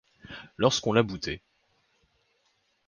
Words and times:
Lorsqu’on 0.57 0.93
l’a 0.93 1.03
bootée. 1.03 1.43